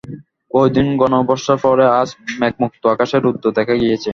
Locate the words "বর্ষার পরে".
1.27-1.85